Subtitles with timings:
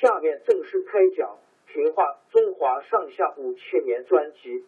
[0.00, 1.38] 下面正式开讲
[1.72, 4.64] 《平话中华上下五千年》专辑。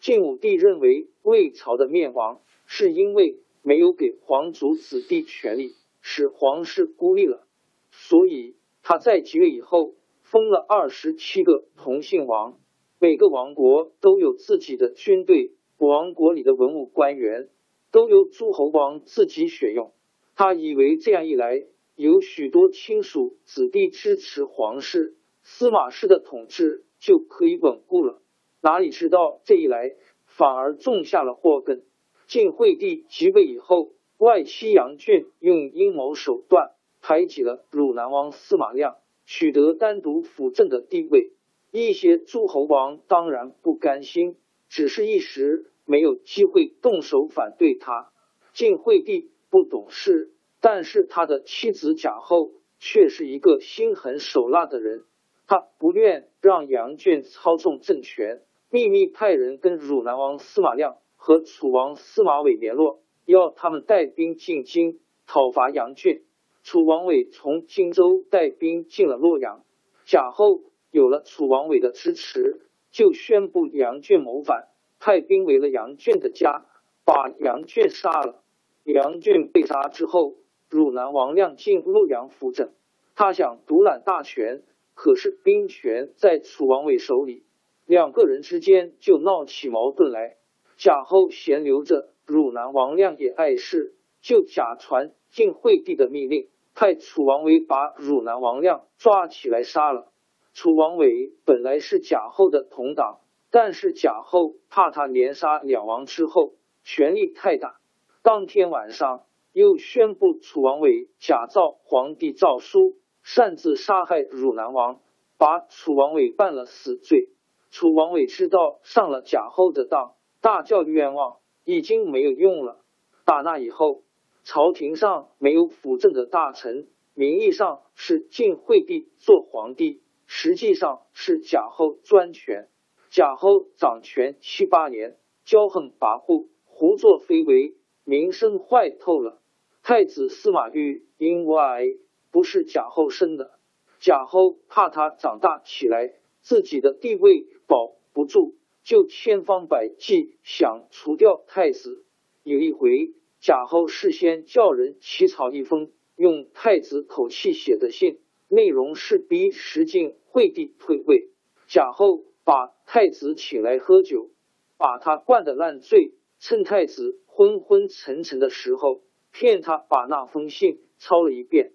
[0.00, 7.46] 晋武帝认为魏朝的灭亡是因为没有给皇族子弟权利，使皇室孤立了，
[7.92, 12.58] 所以他在即位以后封了二十七个同姓王。
[12.98, 17.48] 每个王国都有自己的军队，王国里的文武官员
[17.90, 19.92] 都由诸侯王自己选用。
[20.34, 21.64] 他以为这样一来，
[21.96, 28.22] 有许多亲属子弟支持皇室，司马氏的统治就可以稳固了。
[28.60, 31.84] 哪里知道这一来，反而种下了祸根。
[32.26, 41.32] 晋惠帝即位以后，外戚杨俊用阴谋手段排挤了汝南王司马亮，取得单独辅政的地位。
[41.70, 44.36] 一些诸侯王当然不甘心，
[44.68, 48.12] 只是一时没有机会动手反对他。
[48.52, 55.04] 晋惠帝不懂事，但是他的妻子贾后却是一个心狠手辣的人。
[55.46, 66.22] 他不愿让杨俊操纵政权，秘密派人跟汝南王司马亮和楚王司马伟联络，要他们带兵进京讨伐杨俊。
[66.62, 69.64] 楚王伟从荆州带兵进了洛阳，
[70.04, 70.60] 贾后。
[70.90, 74.68] 有了楚王伟的支持，就宣布杨俊谋反，
[75.00, 76.66] 派兵围了杨俊的家，
[77.04, 78.42] 把杨俊杀了。
[78.84, 80.36] 杨俊被杀之后，
[80.68, 82.72] 汝南王亮进洛阳辅政，
[83.14, 84.62] 他想独揽大权，
[84.94, 87.44] 可是兵权在楚王伟手里，
[87.86, 90.36] 两个人之间就闹起矛盾来。
[90.76, 100.12] 贾后闲留着，汝南王亮也碍事，就假传晋惠帝的命令，派楚王伟把汝南王亮抓起来杀了。
[100.54, 103.20] 楚王伟本来是贾后的同党，
[103.50, 106.54] 但是贾后怕他连杀两王之后
[106.84, 107.80] 权力太大，
[108.22, 115.00] 当天晚上又宣布楚王伟假造皇帝诏书，擅自杀害汝南王，
[115.36, 117.30] 把楚王伟办了死罪。
[117.70, 122.80] 楚王伟知道上了贾后的当，大叫冤枉，已经没有用了。
[123.24, 124.02] 打那以后，
[124.44, 130.02] 朝廷上没有辅政的大臣，名义上是晋惠帝做皇帝。
[130.26, 132.68] 实际上是贾后专权，
[133.18, 137.74] 贾后掌权七八年，骄横跋扈，胡作非为，
[138.04, 139.42] 名声坏透了。
[139.82, 141.98] 太子司马昱因为
[142.30, 143.58] 不是贾后生的，
[143.98, 148.54] 贾后怕他长大起来自己的地位保不住，
[148.84, 152.04] 就千方百计想除掉太子。
[152.44, 158.20] 有一回，贾后事先叫人起草一封用太子口气写的信。
[158.46, 161.30] 内容是逼石敬惠帝退位，
[161.66, 164.30] 贾后把太子请来喝酒，
[164.78, 171.74] 把他灌得烂醉，趁太子昏昏沉沉的时候，骗他把那封信抄了一遍。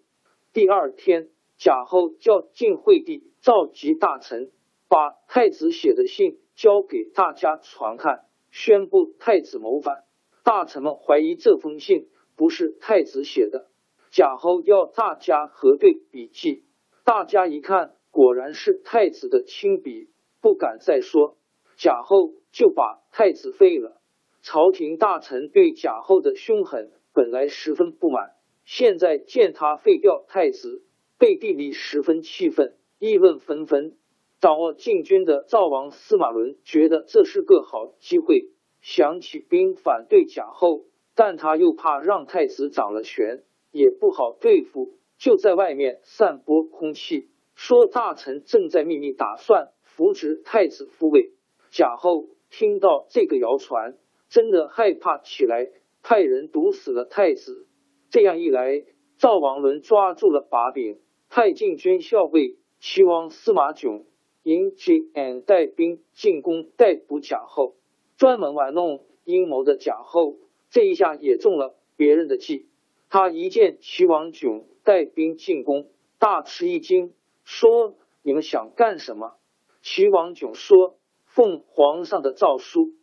[0.51, 1.29] 第二天，
[1.59, 4.51] 贾后叫晋惠帝召集大臣，
[4.89, 10.05] 把太子写的信交给大家传看，宣布太子谋反。
[10.43, 13.67] 大臣们怀疑这封信不是太子写的。
[14.09, 16.65] 贾后要大家核对笔记，
[17.03, 20.09] 大家一看，果然是太子的亲笔，
[20.43, 21.37] 不敢再说。
[21.77, 24.01] 贾后就把太子废了。
[24.41, 28.35] 朝廷大臣对贾后的凶狠本来十分不满，
[28.65, 30.83] 现在见他废掉太子，
[31.17, 33.95] 背地里十分气愤，议论纷纷。
[34.41, 38.49] 掌握禁军的赵王司马伦觉得这是个好机会，
[38.81, 40.83] 想起兵反对贾后，
[41.15, 51.31] 但他又怕让太子掌了权，也不好对付，就在外面散播空气，说大臣正在秘密打算扶植太子复位。
[51.71, 53.97] 贾后听到这个谣传。
[54.29, 55.69] 真的害怕起来，
[56.01, 57.67] 派人毒死了太子。
[58.09, 58.83] 这样一来，
[59.19, 60.99] 赵王伦抓住了把柄，
[61.29, 64.05] 派禁军校尉齐王司马囧
[64.41, 67.75] 引 G N 带兵进攻逮捕贾后，
[68.17, 70.39] 专门玩弄阴谋的贾后，
[70.71, 72.65] 这一下也中了别人的计。
[73.11, 77.13] 他一见齐王囧带兵进攻，大吃一惊，
[77.43, 77.93] 说
[78.23, 79.35] ：“你们想干什么？”
[79.83, 80.97] 齐王囧说
[81.27, 82.93] ：“奉皇上的诏书。”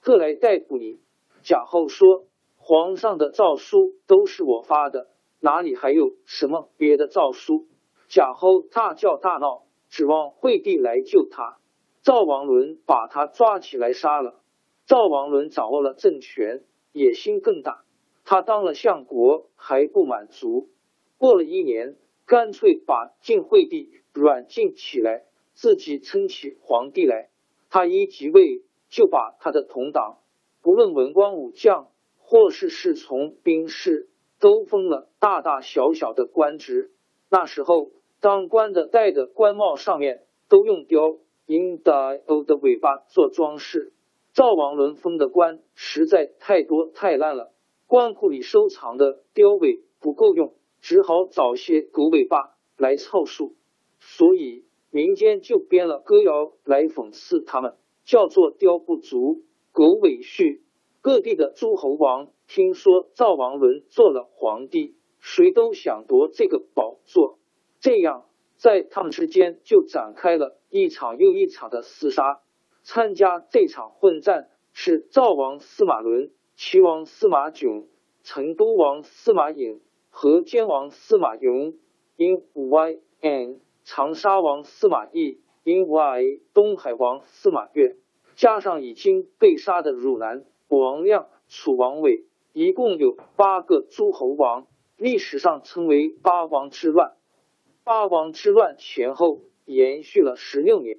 [0.00, 0.98] 特来逮捕你。
[1.42, 2.24] 贾后说
[2.56, 5.10] ：“皇上的诏书都是我发的，
[5.40, 7.66] 哪里还有什么别的诏书？”
[8.08, 11.58] 贾后大叫大闹，指望惠帝来救他。
[12.00, 14.40] 赵王伦把他抓起来杀了。
[14.86, 17.84] 赵王伦掌握了政权，野心更大。
[18.24, 20.70] 他当了相国还不满足，
[21.18, 21.96] 过了一年，
[22.30, 27.28] 干脆把晋惠帝软禁起来，自己称起皇帝来。
[27.68, 28.62] 他一即位。
[28.92, 30.18] 就把他的同党，
[30.62, 34.08] 不论文官武将，或是侍从兵士，
[34.40, 36.90] 都封了大大小小的官职。
[37.28, 43.92] 那时候，当官的戴的官帽上面都用雕鹰、大鸥的尾巴做装饰。
[44.32, 47.52] 赵王伦封的官实在太多太烂了，
[47.86, 53.56] 官库里收藏的雕尾不够用，只好找些狗尾巴来凑数。
[53.98, 57.76] 所以民间就编了歌谣来讽刺他们。
[58.02, 60.64] 叫做雕不足，狗尾续。
[61.00, 67.38] 各地的诸侯王听说赵王伦做了皇帝，谁都想夺这个宝座。
[67.78, 72.40] 这样，在他们之间就展开了一场又一场的厮杀。
[72.82, 77.86] 参加这场混战是赵王司马伦、齐王司马囧、
[78.24, 81.74] 成都王司马颖和监王司马雍，
[82.16, 85.40] 因 Y N 长沙王司马懿。
[85.62, 87.94] 因 Y 东海王司马越，
[88.34, 92.24] 加上已经被杀的汝南王亮、楚王伟，
[92.54, 94.66] 一共有八个诸侯王，
[94.96, 97.12] 历史上称为八王之乱。
[97.84, 100.98] 八王之乱前后延续了十六年。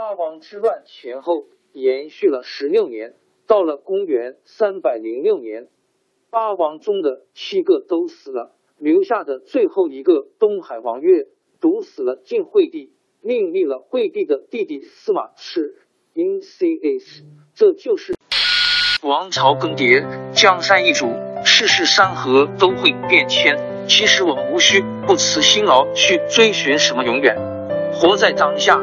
[0.00, 1.44] 八王之乱前后
[1.74, 3.16] 延续了十六年，
[3.46, 5.68] 到了公元三百零六年，
[6.30, 11.26] 八王中的七个都死了，留下的最后一个东海王越
[11.60, 15.74] 毒死了晋惠帝，另立了惠帝的弟弟司马炽。
[16.14, 16.66] 因 C
[16.98, 17.22] S，
[17.54, 18.14] 这就是
[19.02, 21.12] 王朝更迭，江山易主，
[21.44, 23.86] 世事山河都会变迁。
[23.86, 27.36] 其实我们无需不辞辛劳去追寻什么永远，
[27.92, 28.82] 活在当下。